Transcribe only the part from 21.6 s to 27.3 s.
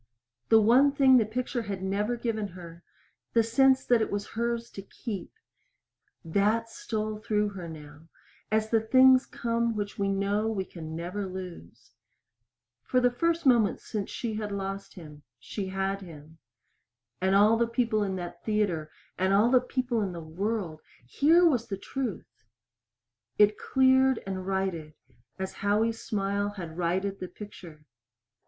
the truth! It cleared and righted as Howie's smile had righted the